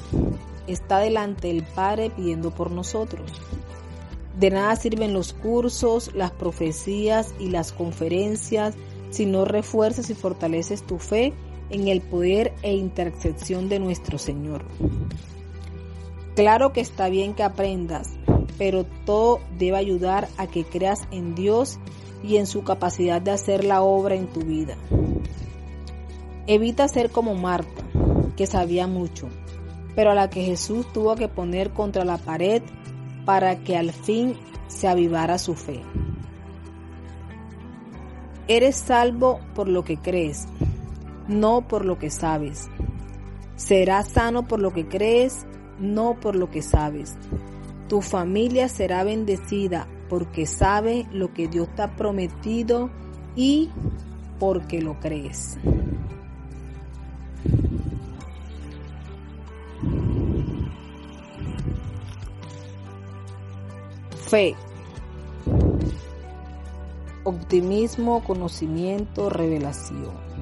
está 0.66 0.98
delante 0.98 1.48
del 1.48 1.62
Padre 1.62 2.10
pidiendo 2.10 2.50
por 2.50 2.70
nosotros. 2.70 3.30
De 4.38 4.50
nada 4.50 4.74
sirven 4.74 5.14
los 5.14 5.32
cursos, 5.32 6.12
las 6.14 6.32
profecías 6.32 7.34
y 7.38 7.50
las 7.50 7.72
conferencias 7.72 8.74
si 9.10 9.26
no 9.26 9.44
refuerzas 9.44 10.10
y 10.10 10.14
fortaleces 10.14 10.82
tu 10.82 10.98
fe 10.98 11.32
en 11.70 11.88
el 11.88 12.00
poder 12.00 12.52
e 12.62 12.74
intercesión 12.74 13.68
de 13.68 13.78
nuestro 13.78 14.18
Señor. 14.18 14.64
Claro 16.34 16.72
que 16.72 16.80
está 16.80 17.08
bien 17.08 17.34
que 17.34 17.42
aprendas, 17.42 18.14
pero 18.58 18.84
todo 19.04 19.40
debe 19.58 19.76
ayudar 19.76 20.28
a 20.36 20.46
que 20.46 20.64
creas 20.64 21.00
en 21.10 21.34
Dios 21.34 21.78
y 22.22 22.36
en 22.36 22.46
su 22.46 22.64
capacidad 22.64 23.20
de 23.20 23.30
hacer 23.30 23.64
la 23.64 23.82
obra 23.82 24.14
en 24.14 24.26
tu 24.26 24.40
vida. 24.40 24.76
Evita 26.46 26.88
ser 26.88 27.10
como 27.10 27.34
Marta, 27.34 27.84
que 28.36 28.46
sabía 28.46 28.86
mucho, 28.86 29.28
pero 29.94 30.10
a 30.10 30.14
la 30.14 30.28
que 30.28 30.42
Jesús 30.42 30.86
tuvo 30.92 31.14
que 31.14 31.28
poner 31.28 31.70
contra 31.70 32.04
la 32.04 32.18
pared 32.18 32.62
para 33.24 33.56
que 33.62 33.76
al 33.76 33.92
fin 33.92 34.34
se 34.66 34.88
avivara 34.88 35.38
su 35.38 35.54
fe. 35.54 35.82
Eres 38.46 38.76
salvo 38.76 39.40
por 39.54 39.68
lo 39.68 39.84
que 39.84 39.96
crees, 39.96 40.46
no 41.28 41.66
por 41.68 41.84
lo 41.84 41.98
que 41.98 42.10
sabes. 42.10 42.68
Serás 43.56 44.08
sano 44.08 44.46
por 44.46 44.60
lo 44.60 44.72
que 44.72 44.86
crees, 44.86 45.46
no 45.78 46.18
por 46.20 46.36
lo 46.36 46.50
que 46.50 46.62
sabes. 46.62 47.16
Tu 47.88 48.02
familia 48.02 48.68
será 48.68 49.04
bendecida 49.04 49.86
porque 50.08 50.46
sabe 50.46 51.06
lo 51.12 51.32
que 51.32 51.48
Dios 51.48 51.68
te 51.74 51.82
ha 51.82 51.96
prometido 51.96 52.90
y 53.36 53.70
porque 54.38 54.80
lo 54.80 54.98
crees. 55.00 55.58
Fe. 64.28 64.56
Optimismo, 67.22 68.22
conocimiento, 68.24 69.30
revelación. 69.30 70.33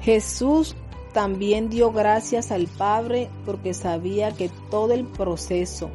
Jesús 0.00 0.76
también 1.12 1.68
dio 1.68 1.92
gracias 1.92 2.50
al 2.52 2.66
Padre 2.66 3.28
porque 3.44 3.74
sabía 3.74 4.32
que 4.32 4.50
todo 4.70 4.92
el 4.92 5.04
proceso 5.04 5.90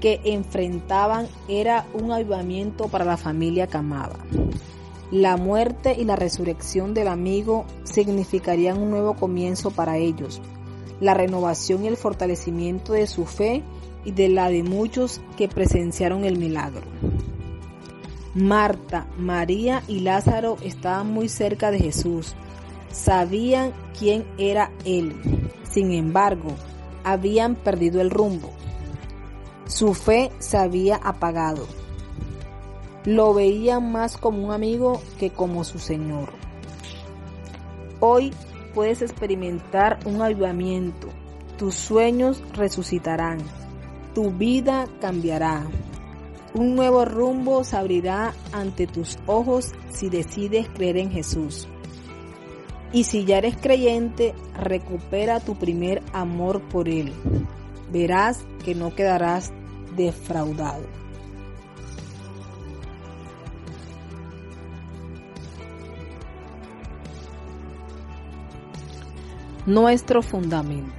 que 0.00 0.20
enfrentaban 0.24 1.28
era 1.48 1.86
un 1.94 2.12
avivamiento 2.12 2.88
para 2.88 3.04
la 3.04 3.16
familia 3.16 3.66
que 3.66 3.78
amaba. 3.78 4.16
La 5.10 5.36
muerte 5.36 5.94
y 5.96 6.04
la 6.04 6.16
resurrección 6.16 6.92
del 6.92 7.08
amigo 7.08 7.64
significarían 7.84 8.78
un 8.78 8.90
nuevo 8.90 9.14
comienzo 9.14 9.70
para 9.70 9.98
ellos, 9.98 10.42
la 11.00 11.14
renovación 11.14 11.84
y 11.84 11.88
el 11.88 11.96
fortalecimiento 11.96 12.92
de 12.92 13.06
su 13.06 13.24
fe 13.24 13.62
y 14.04 14.12
de 14.12 14.28
la 14.28 14.48
de 14.48 14.62
muchos 14.62 15.20
que 15.36 15.48
presenciaron 15.48 16.24
el 16.24 16.38
milagro. 16.38 16.86
Marta, 18.34 19.06
María 19.16 19.82
y 19.88 20.00
Lázaro 20.00 20.58
estaban 20.62 21.10
muy 21.12 21.28
cerca 21.28 21.70
de 21.70 21.78
Jesús. 21.78 22.34
Sabían 22.90 23.72
quién 23.98 24.26
era 24.38 24.70
Él. 24.84 25.14
Sin 25.62 25.92
embargo, 25.92 26.54
habían 27.04 27.54
perdido 27.54 28.00
el 28.00 28.10
rumbo. 28.10 28.50
Su 29.66 29.94
fe 29.94 30.30
se 30.38 30.56
había 30.56 30.96
apagado. 30.96 31.66
Lo 33.04 33.34
veían 33.34 33.92
más 33.92 34.16
como 34.16 34.44
un 34.46 34.52
amigo 34.52 35.00
que 35.18 35.30
como 35.30 35.64
su 35.64 35.78
Señor. 35.78 36.30
Hoy 38.00 38.32
puedes 38.74 39.02
experimentar 39.02 39.98
un 40.04 40.22
avivamiento. 40.22 41.08
Tus 41.56 41.74
sueños 41.74 42.42
resucitarán 42.52 43.38
tu 44.16 44.30
vida 44.30 44.88
cambiará. 44.98 45.66
Un 46.54 46.74
nuevo 46.74 47.04
rumbo 47.04 47.64
se 47.64 47.76
abrirá 47.76 48.32
ante 48.50 48.86
tus 48.86 49.18
ojos 49.26 49.72
si 49.90 50.08
decides 50.08 50.70
creer 50.70 50.96
en 50.96 51.10
Jesús. 51.10 51.68
Y 52.96 53.04
si 53.04 53.26
ya 53.26 53.36
eres 53.36 53.58
creyente, 53.58 54.34
recupera 54.58 55.38
tu 55.38 55.54
primer 55.54 56.02
amor 56.14 56.62
por 56.62 56.88
Él. 56.88 57.12
Verás 57.92 58.46
que 58.64 58.74
no 58.74 58.94
quedarás 58.94 59.52
defraudado. 59.94 60.82
Nuestro 69.66 70.22
fundamento. 70.22 70.94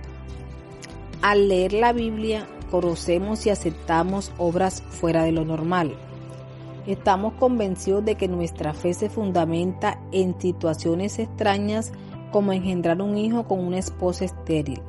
Al 1.23 1.47
leer 1.49 1.73
la 1.73 1.93
Biblia, 1.93 2.47
conocemos 2.69 3.47
y 3.47 3.49
aceptamos 3.49 4.31
obras 4.37 4.83
fuera 4.83 5.23
de 5.23 5.31
lo 5.31 5.45
normal. 5.45 5.97
Estamos 6.87 7.33
convencidos 7.33 8.05
de 8.05 8.15
que 8.15 8.29
nuestra 8.29 8.73
fe 8.73 8.93
se 8.93 9.09
fundamenta 9.09 9.99
en 10.13 10.39
situaciones 10.39 11.19
extrañas 11.19 11.91
como 12.31 12.53
engendrar 12.53 13.01
un 13.01 13.17
hijo 13.17 13.43
con 13.45 13.59
una 13.59 13.77
esposa 13.77 14.23
estéril, 14.23 14.81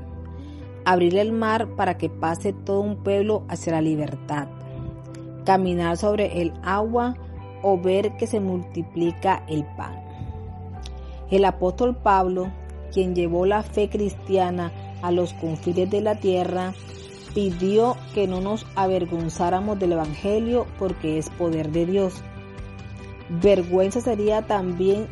abrir 0.84 1.16
el 1.16 1.32
mar 1.32 1.74
para 1.74 1.98
que 1.98 2.08
pase 2.08 2.52
todo 2.52 2.82
un 2.82 3.02
pueblo 3.02 3.42
hacia 3.48 3.72
la 3.72 3.80
libertad, 3.80 4.46
caminar 5.44 5.96
sobre 5.96 6.40
el 6.40 6.52
agua 6.62 7.16
o 7.62 7.76
ver 7.76 8.16
que 8.16 8.28
se 8.28 8.38
multiplica 8.38 9.42
el 9.48 9.64
pan. 9.76 10.00
El 11.32 11.44
apóstol 11.44 11.96
Pablo, 11.96 12.52
quien 12.92 13.16
llevó 13.16 13.44
la 13.44 13.64
fe 13.64 13.88
cristiana 13.88 14.70
a 15.02 15.10
los 15.10 15.34
confines 15.34 15.90
de 15.90 16.00
la 16.00 16.14
tierra, 16.14 16.74
pidió 17.38 17.96
que 18.14 18.26
no 18.26 18.40
nos 18.40 18.66
avergonzáramos 18.74 19.78
del 19.78 19.92
Evangelio 19.92 20.66
porque 20.76 21.18
es 21.18 21.30
poder 21.30 21.70
de 21.70 21.86
Dios. 21.86 22.14
Vergüenza 23.28 24.00
sería 24.00 24.42
también 24.42 25.06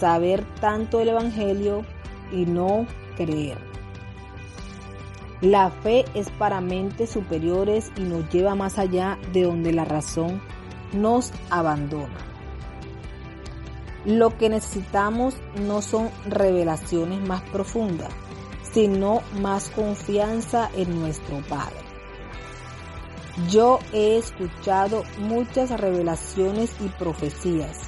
saber 0.00 0.44
tanto 0.60 0.98
el 0.98 1.10
Evangelio 1.10 1.84
y 2.32 2.46
no 2.46 2.84
creer. 3.16 3.58
La 5.40 5.70
fe 5.70 6.04
es 6.14 6.30
para 6.30 6.60
mentes 6.60 7.10
superiores 7.10 7.92
y 7.96 8.00
nos 8.00 8.28
lleva 8.28 8.56
más 8.56 8.76
allá 8.80 9.16
de 9.32 9.44
donde 9.44 9.72
la 9.72 9.84
razón 9.84 10.42
nos 10.92 11.32
abandona. 11.48 12.18
Lo 14.04 14.36
que 14.36 14.48
necesitamos 14.48 15.36
no 15.64 15.80
son 15.80 16.10
revelaciones 16.28 17.20
más 17.20 17.42
profundas, 17.42 18.12
sino 18.72 19.22
más 19.40 19.70
confianza 19.70 20.70
en 20.74 21.00
nuestro 21.00 21.40
Padre. 21.48 21.76
Yo 23.48 23.78
he 23.92 24.18
escuchado 24.18 25.04
muchas 25.18 25.70
revelaciones 25.70 26.72
y 26.80 26.88
profecías, 26.88 27.78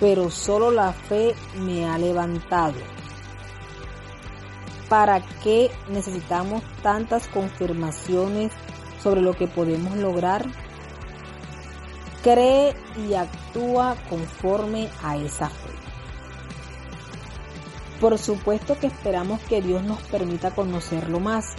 pero 0.00 0.30
solo 0.30 0.72
la 0.72 0.92
fe 0.92 1.34
me 1.60 1.86
ha 1.86 1.96
levantado. 1.96 2.74
¿Para 4.88 5.20
qué 5.42 5.70
necesitamos 5.88 6.62
tantas 6.82 7.28
confirmaciones 7.28 8.52
sobre 9.02 9.22
lo 9.22 9.34
que 9.34 9.46
podemos 9.46 9.96
lograr? 9.96 10.44
Cree 12.22 12.74
y 13.08 13.14
actúa 13.14 13.96
conforme 14.10 14.88
a 15.02 15.16
esa 15.16 15.48
fe. 15.48 15.70
Por 18.00 18.18
supuesto 18.18 18.78
que 18.78 18.88
esperamos 18.88 19.40
que 19.42 19.62
Dios 19.62 19.82
nos 19.84 20.02
permita 20.02 20.50
conocerlo 20.50 21.20
más, 21.20 21.54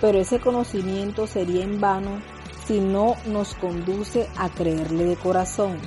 pero 0.00 0.18
ese 0.18 0.40
conocimiento 0.40 1.26
sería 1.26 1.64
en 1.64 1.80
vano 1.80 2.20
si 2.66 2.80
no 2.80 3.16
nos 3.26 3.54
conduce 3.54 4.28
a 4.36 4.48
creerle 4.48 5.04
de 5.04 5.16
corazón. 5.16 5.78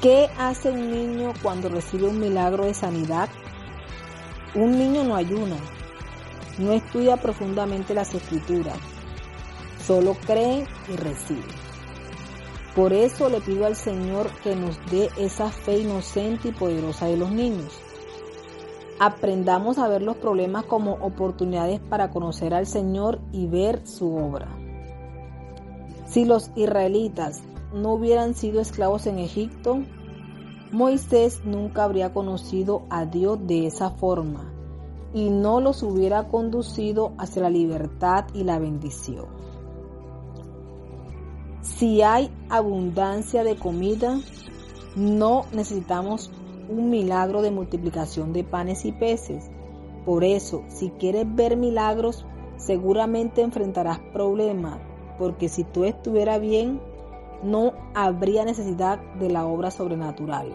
¿Qué 0.00 0.30
hace 0.38 0.70
un 0.70 0.90
niño 0.90 1.32
cuando 1.42 1.68
recibe 1.68 2.06
un 2.06 2.20
milagro 2.20 2.66
de 2.66 2.74
sanidad? 2.74 3.28
Un 4.54 4.78
niño 4.78 5.02
no 5.02 5.16
ayuna, 5.16 5.56
no 6.58 6.72
estudia 6.72 7.16
profundamente 7.16 7.94
las 7.94 8.14
escrituras, 8.14 8.78
solo 9.84 10.14
cree 10.26 10.64
y 10.88 10.96
recibe. 10.96 11.42
Por 12.78 12.92
eso 12.92 13.28
le 13.28 13.40
pido 13.40 13.66
al 13.66 13.74
Señor 13.74 14.30
que 14.44 14.54
nos 14.54 14.78
dé 14.88 15.10
esa 15.18 15.50
fe 15.50 15.80
inocente 15.80 16.50
y 16.50 16.52
poderosa 16.52 17.06
de 17.06 17.16
los 17.16 17.32
niños. 17.32 17.76
Aprendamos 19.00 19.78
a 19.78 19.88
ver 19.88 20.00
los 20.00 20.16
problemas 20.16 20.64
como 20.64 20.92
oportunidades 20.92 21.80
para 21.80 22.12
conocer 22.12 22.54
al 22.54 22.68
Señor 22.68 23.18
y 23.32 23.48
ver 23.48 23.84
su 23.84 24.14
obra. 24.14 24.56
Si 26.06 26.24
los 26.24 26.52
israelitas 26.54 27.42
no 27.74 27.94
hubieran 27.94 28.34
sido 28.34 28.60
esclavos 28.60 29.08
en 29.08 29.18
Egipto, 29.18 29.80
Moisés 30.70 31.40
nunca 31.44 31.82
habría 31.82 32.14
conocido 32.14 32.84
a 32.90 33.06
Dios 33.06 33.44
de 33.44 33.66
esa 33.66 33.90
forma 33.90 34.52
y 35.12 35.30
no 35.30 35.60
los 35.60 35.82
hubiera 35.82 36.28
conducido 36.28 37.12
hacia 37.18 37.42
la 37.42 37.50
libertad 37.50 38.26
y 38.34 38.44
la 38.44 38.60
bendición. 38.60 39.37
Si 41.78 42.02
hay 42.02 42.28
abundancia 42.48 43.44
de 43.44 43.54
comida, 43.54 44.18
no 44.96 45.44
necesitamos 45.52 46.28
un 46.68 46.90
milagro 46.90 47.40
de 47.40 47.52
multiplicación 47.52 48.32
de 48.32 48.42
panes 48.42 48.84
y 48.84 48.90
peces. 48.90 49.48
Por 50.04 50.24
eso, 50.24 50.64
si 50.66 50.90
quieres 50.90 51.24
ver 51.36 51.56
milagros, 51.56 52.26
seguramente 52.56 53.42
enfrentarás 53.42 54.00
problemas, 54.12 54.80
porque 55.20 55.48
si 55.48 55.62
tú 55.62 55.84
estuvieras 55.84 56.40
bien, 56.40 56.80
no 57.44 57.74
habría 57.94 58.44
necesidad 58.44 58.98
de 59.20 59.30
la 59.30 59.46
obra 59.46 59.70
sobrenatural. 59.70 60.48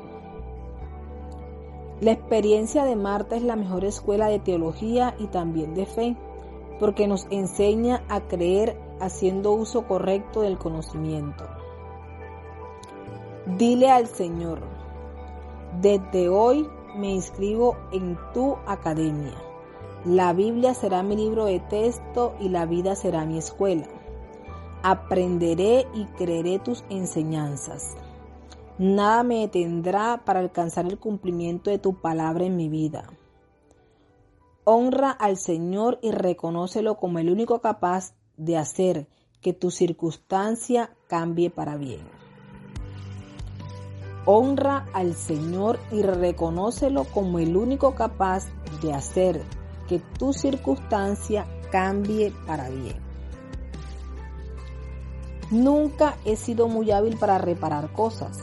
La 2.02 2.12
experiencia 2.12 2.84
de 2.84 2.98
Marta 2.98 3.38
es 3.38 3.44
la 3.44 3.56
mejor 3.56 3.86
escuela 3.86 4.28
de 4.28 4.40
teología 4.40 5.16
y 5.18 5.28
también 5.28 5.74
de 5.74 5.86
fe, 5.86 6.18
porque 6.82 7.08
nos 7.08 7.28
enseña 7.32 8.04
a 8.10 8.20
creer 8.20 8.78
haciendo 9.04 9.52
uso 9.54 9.88
correcto 9.88 10.42
del 10.42 10.58
conocimiento. 10.58 11.46
Dile 13.58 13.92
al 13.92 14.08
Señor, 14.08 14.62
desde 15.82 16.30
hoy 16.30 16.70
me 16.96 17.12
inscribo 17.12 17.76
en 17.92 18.18
tu 18.34 18.56
academia. 18.66 19.34
La 20.06 20.34
Biblia 20.34 20.74
será 20.74 21.04
mi 21.04 21.16
libro 21.16 21.46
de 21.46 21.60
texto 21.60 22.36
y 22.40 22.50
la 22.50 22.66
vida 22.66 22.96
será 22.96 23.26
mi 23.26 23.38
escuela. 23.38 23.88
Aprenderé 24.82 25.88
y 25.94 26.06
creeré 26.18 26.60
tus 26.60 26.84
enseñanzas. 26.90 27.96
Nada 28.78 29.24
me 29.24 29.40
detendrá 29.40 30.24
para 30.26 30.40
alcanzar 30.40 30.86
el 30.86 31.00
cumplimiento 31.00 31.70
de 31.70 31.80
tu 31.80 32.02
palabra 32.02 32.46
en 32.46 32.56
mi 32.56 32.70
vida. 32.70 33.06
Honra 34.66 35.12
al 35.12 35.38
Señor 35.38 36.00
y 36.02 36.12
reconócelo 36.12 36.96
como 36.96 37.20
el 37.20 37.30
único 37.30 37.60
capaz 37.60 38.14
de 38.38 38.58
hacer 38.58 39.08
que 39.42 39.54
tu 39.54 39.72
circunstancia 39.72 40.96
cambie 41.08 41.50
para 41.50 41.76
bien. 41.78 42.02
Honra 44.26 44.86
al 44.94 45.16
Señor 45.16 45.80
y 45.92 46.02
reconócelo 46.02 47.04
como 47.04 47.40
el 47.40 47.58
único 47.58 47.94
capaz 47.94 48.46
de 48.82 48.94
hacer 48.94 49.42
que 49.88 50.00
tu 50.00 50.32
circunstancia 50.32 51.46
cambie 51.72 52.32
para 52.48 52.70
bien. 52.70 52.96
Nunca 55.52 56.16
he 56.24 56.36
sido 56.36 56.68
muy 56.68 56.92
hábil 56.92 57.18
para 57.18 57.38
reparar 57.38 57.92
cosas. 57.92 58.40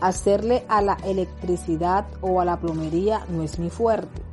Hacerle 0.00 0.64
a 0.68 0.80
la 0.80 0.96
electricidad 1.04 2.06
o 2.22 2.40
a 2.40 2.44
la 2.44 2.58
plomería 2.58 3.26
no 3.28 3.42
es 3.42 3.58
mi 3.58 3.70
fuerte. 3.70 4.31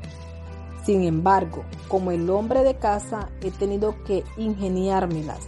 Sin 0.85 1.03
embargo, 1.03 1.63
como 1.87 2.11
el 2.11 2.29
hombre 2.29 2.63
de 2.63 2.75
casa 2.75 3.29
he 3.41 3.51
tenido 3.51 4.03
que 4.05 4.23
ingeniármelas. 4.37 5.47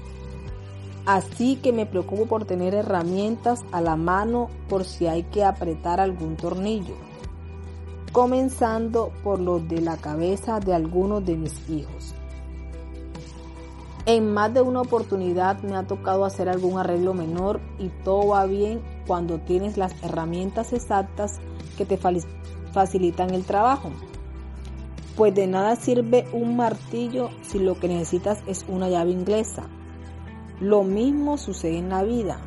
Así 1.05 1.55
que 1.55 1.73
me 1.73 1.85
preocupo 1.85 2.27
por 2.27 2.45
tener 2.45 2.75
herramientas 2.75 3.63
a 3.71 3.81
la 3.81 3.95
mano 3.95 4.49
por 4.69 4.85
si 4.85 5.07
hay 5.07 5.23
que 5.23 5.43
apretar 5.43 5.99
algún 5.99 6.35
tornillo, 6.35 6.93
comenzando 8.11 9.11
por 9.23 9.39
los 9.39 9.67
de 9.67 9.81
la 9.81 9.97
cabeza 9.97 10.59
de 10.59 10.73
algunos 10.75 11.25
de 11.25 11.37
mis 11.37 11.69
hijos. 11.69 12.13
En 14.05 14.31
más 14.33 14.53
de 14.53 14.61
una 14.61 14.81
oportunidad 14.81 15.61
me 15.61 15.75
ha 15.75 15.83
tocado 15.83 16.25
hacer 16.25 16.49
algún 16.49 16.77
arreglo 16.77 17.13
menor 17.13 17.61
y 17.79 17.89
todo 18.03 18.29
va 18.29 18.45
bien 18.45 18.81
cuando 19.07 19.39
tienes 19.39 19.77
las 19.77 19.93
herramientas 20.03 20.73
exactas 20.73 21.39
que 21.77 21.85
te 21.85 21.97
facilitan 22.73 23.33
el 23.33 23.43
trabajo 23.43 23.91
pues 25.15 25.35
de 25.35 25.47
nada 25.47 25.75
sirve 25.75 26.27
un 26.33 26.55
martillo 26.55 27.29
si 27.41 27.59
lo 27.59 27.79
que 27.79 27.87
necesitas 27.87 28.43
es 28.47 28.65
una 28.67 28.89
llave 28.89 29.11
inglesa. 29.11 29.63
Lo 30.59 30.83
mismo 30.83 31.37
sucede 31.37 31.77
en 31.77 31.89
la 31.89 32.03
vida. 32.03 32.39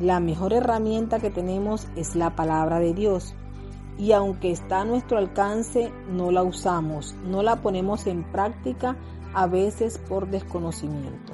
La 0.00 0.20
mejor 0.20 0.52
herramienta 0.52 1.20
que 1.20 1.30
tenemos 1.30 1.86
es 1.96 2.16
la 2.16 2.34
palabra 2.34 2.80
de 2.80 2.94
Dios. 2.94 3.34
Y 3.98 4.12
aunque 4.12 4.50
está 4.50 4.80
a 4.80 4.84
nuestro 4.84 5.18
alcance, 5.18 5.92
no 6.10 6.30
la 6.30 6.42
usamos, 6.42 7.14
no 7.24 7.42
la 7.42 7.56
ponemos 7.56 8.06
en 8.06 8.24
práctica, 8.24 8.96
a 9.34 9.46
veces 9.46 9.98
por 9.98 10.28
desconocimiento. 10.28 11.32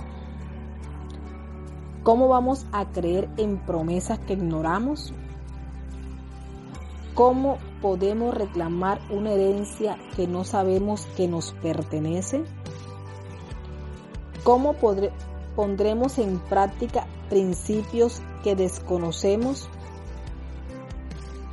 ¿Cómo 2.03 2.29
vamos 2.29 2.67
a 2.73 2.87
creer 2.87 3.29
en 3.37 3.59
promesas 3.59 4.19
que 4.21 4.35
ignoramos? 4.35 5.13
¿Cómo 7.15 7.59
podemos 7.81 8.35
reclamar 8.35 9.01
una 9.11 9.33
herencia 9.33 9.99
que 10.17 10.27
no 10.27 10.45
sabemos 10.45 11.07
que 11.17 11.29
nos 11.29 11.53
pertenece? 11.53 12.43
¿Cómo 14.45 14.75
pondremos 15.57 16.19
en 16.19 16.39
práctica 16.39 17.07
principios 17.29 18.23
que 18.43 18.57
desconocemos? 18.57 19.69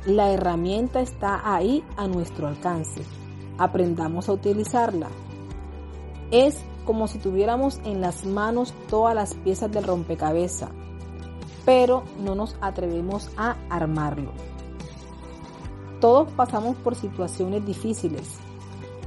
La 0.06 0.30
herramienta 0.30 1.00
está 1.00 1.52
ahí 1.54 1.84
a 1.96 2.06
nuestro 2.06 2.46
alcance. 2.46 3.02
Aprendamos 3.58 4.28
a 4.28 4.32
utilizarla. 4.32 5.08
Es 6.30 6.60
como 6.84 7.08
si 7.08 7.18
tuviéramos 7.18 7.80
en 7.84 8.00
las 8.00 8.24
manos 8.24 8.72
todas 8.88 9.14
las 9.14 9.34
piezas 9.34 9.70
del 9.72 9.84
rompecabezas, 9.84 10.70
pero 11.64 12.04
no 12.20 12.34
nos 12.34 12.56
atrevemos 12.60 13.28
a 13.36 13.56
armarlo. 13.68 14.30
Todos 16.00 16.30
pasamos 16.32 16.76
por 16.76 16.94
situaciones 16.94 17.64
difíciles. 17.64 18.38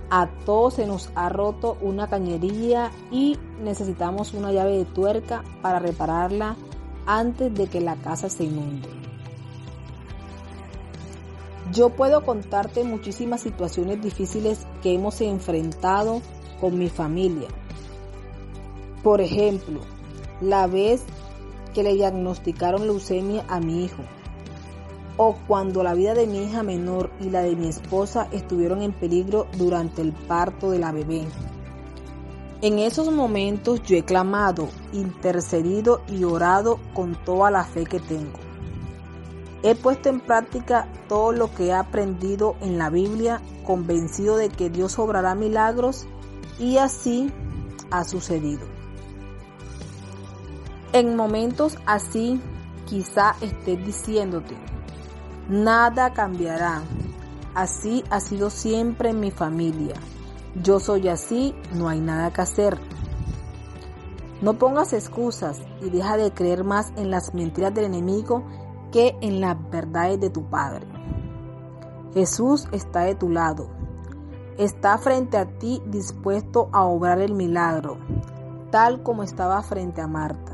A 0.09 0.27
todos 0.45 0.75
se 0.75 0.87
nos 0.87 1.11
ha 1.15 1.29
roto 1.29 1.77
una 1.81 2.07
cañería 2.07 2.91
y 3.11 3.37
necesitamos 3.61 4.33
una 4.33 4.51
llave 4.51 4.77
de 4.77 4.85
tuerca 4.85 5.43
para 5.61 5.79
repararla 5.79 6.55
antes 7.05 7.53
de 7.53 7.67
que 7.67 7.79
la 7.79 7.95
casa 7.95 8.29
se 8.29 8.45
inunde. 8.45 8.89
Yo 11.71 11.91
puedo 11.91 12.25
contarte 12.25 12.83
muchísimas 12.83 13.41
situaciones 13.41 14.01
difíciles 14.01 14.65
que 14.81 14.95
hemos 14.95 15.21
enfrentado 15.21 16.21
con 16.59 16.79
mi 16.79 16.89
familia, 16.89 17.47
por 19.03 19.21
ejemplo, 19.21 19.79
la 20.41 20.67
vez 20.67 21.03
que 21.73 21.83
le 21.83 21.93
diagnosticaron 21.93 22.85
leucemia 22.85 23.45
a 23.47 23.61
mi 23.61 23.85
hijo, 23.85 24.03
o 25.21 25.35
cuando 25.47 25.83
la 25.83 25.95
vida 25.95 26.13
de 26.13 26.27
mi 26.27 26.45
hija 26.45 26.63
menor 26.63 27.11
y 27.19 27.29
la 27.29 27.41
de 27.41 27.53
mi 27.53 27.67
esposa 27.67 28.29
estuvieron 28.31 28.81
en 28.81 28.93
peligro 28.93 29.47
durante 29.57 30.01
el 30.01 30.13
parto 30.13 30.71
de 30.71 30.79
la 30.79 30.93
bebé. 30.93 31.27
En 32.61 32.79
esos 32.79 33.11
momentos 33.11 33.83
yo 33.83 33.97
he 33.97 34.05
clamado, 34.05 34.69
intercedido 34.93 36.03
y 36.07 36.23
orado 36.23 36.79
con 36.93 37.15
toda 37.25 37.51
la 37.51 37.65
fe 37.65 37.83
que 37.83 37.99
tengo. 37.99 38.39
He 39.61 39.75
puesto 39.75 40.07
en 40.07 40.21
práctica 40.21 40.87
todo 41.09 41.33
lo 41.33 41.53
que 41.53 41.65
he 41.65 41.73
aprendido 41.73 42.55
en 42.61 42.77
la 42.77 42.89
Biblia, 42.89 43.41
convencido 43.65 44.37
de 44.37 44.47
que 44.47 44.69
Dios 44.69 44.97
obrará 44.99 45.35
milagros 45.35 46.07
y 46.59 46.77
así 46.77 47.29
ha 47.91 48.05
sucedido. 48.05 48.65
En 50.93 51.17
momentos 51.17 51.77
así, 51.85 52.39
quizá 52.85 53.35
estés 53.41 53.85
diciéndote, 53.85 54.55
nada 55.49 56.13
cambiará. 56.13 56.83
Así 57.55 58.03
ha 58.09 58.19
sido 58.19 58.49
siempre 58.49 59.09
en 59.09 59.19
mi 59.19 59.31
familia. 59.31 59.95
Yo 60.63 60.79
soy 60.79 61.09
así, 61.09 61.55
no 61.73 61.89
hay 61.89 61.99
nada 61.99 62.31
que 62.31 62.41
hacer. 62.41 62.79
No 64.41 64.53
pongas 64.53 64.93
excusas 64.93 65.59
y 65.81 65.89
deja 65.89 66.15
de 66.15 66.31
creer 66.31 66.63
más 66.63 66.93
en 66.95 67.11
las 67.11 67.33
mentiras 67.33 67.73
del 67.73 67.85
enemigo 67.85 68.43
que 68.91 69.17
en 69.21 69.41
las 69.41 69.57
verdades 69.69 70.19
de 70.21 70.29
tu 70.29 70.43
Padre. 70.43 70.87
Jesús 72.13 72.67
está 72.71 73.01
de 73.01 73.15
tu 73.15 73.29
lado. 73.29 73.67
Está 74.57 74.97
frente 74.97 75.37
a 75.37 75.45
ti 75.45 75.81
dispuesto 75.85 76.69
a 76.71 76.83
obrar 76.83 77.19
el 77.19 77.33
milagro, 77.33 77.97
tal 78.71 79.03
como 79.03 79.23
estaba 79.23 79.61
frente 79.61 80.01
a 80.01 80.07
Marta. 80.07 80.53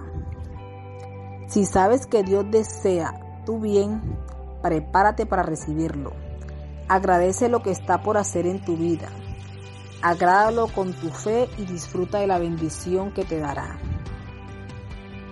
Si 1.48 1.66
sabes 1.66 2.08
que 2.08 2.24
Dios 2.24 2.46
desea 2.50 3.44
tu 3.46 3.60
bien, 3.60 4.02
prepárate 4.66 5.28
para 5.28 5.44
recibirlo. 5.44 6.14
Agradece 6.88 7.50
lo 7.50 7.62
que 7.62 7.70
está 7.70 8.02
por 8.02 8.18
hacer 8.18 8.48
en 8.48 8.66
tu 8.66 8.76
vida. 8.76 9.10
Agrádalo 10.02 10.70
con 10.70 10.92
tu 10.94 11.12
fe 11.12 11.48
y 11.60 11.66
disfruta 11.66 12.18
de 12.18 12.26
la 12.26 12.40
bendición 12.40 13.12
que 13.12 13.26
te 13.26 13.38
dará. 13.38 13.78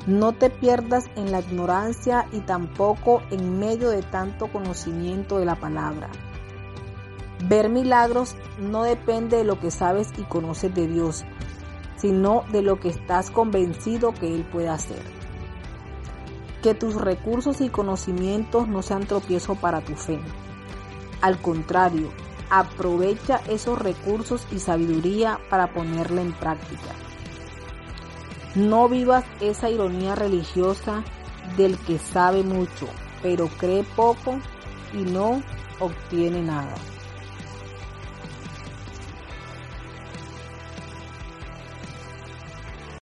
No 0.05 0.33
te 0.33 0.51
pierdas 0.51 1.05
en 1.15 1.31
la 1.31 1.39
ignorancia 1.39 2.27
y 2.31 2.41
tampoco 2.41 3.23
en 3.31 3.57
medio 3.57 3.89
de 3.89 4.03
tanto 4.03 4.51
conocimiento 4.51 5.39
de 5.39 5.45
la 5.45 5.55
palabra. 5.55 6.09
Ver 7.47 7.69
milagros 7.69 8.35
no 8.59 8.83
depende 8.83 9.37
de 9.37 9.45
lo 9.45 9.59
que 9.59 9.71
sabes 9.71 10.11
y 10.15 10.21
conoces 10.25 10.75
de 10.75 10.85
Dios, 10.87 11.25
sino 11.95 12.43
de 12.51 12.61
lo 12.61 12.79
que 12.79 12.89
estás 12.89 13.31
convencido 13.31 14.13
que 14.13 14.35
Él 14.35 14.45
puede 14.51 14.69
hacer. 14.69 15.22
Que 16.63 16.73
tus 16.73 16.95
recursos 16.95 17.61
y 17.61 17.69
conocimientos 17.69 18.67
no 18.67 18.81
sean 18.81 19.05
tropiezo 19.05 19.53
para 19.55 19.81
tu 19.81 19.95
fe. 19.95 20.19
Al 21.21 21.39
contrario, 21.39 22.09
aprovecha 22.49 23.41
esos 23.49 23.77
recursos 23.77 24.47
y 24.51 24.59
sabiduría 24.59 25.39
para 25.49 25.73
ponerla 25.73 26.21
en 26.21 26.31
práctica. 26.31 26.95
No 28.55 28.87
vivas 28.87 29.25
esa 29.41 29.69
ironía 29.69 30.15
religiosa 30.15 31.03
del 31.57 31.77
que 31.77 31.99
sabe 31.99 32.43
mucho, 32.43 32.87
pero 33.21 33.47
cree 33.47 33.83
poco 33.83 34.39
y 34.93 34.97
no 34.97 35.43
obtiene 35.79 36.41
nada. 36.43 36.75